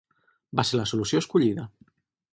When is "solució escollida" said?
0.93-1.71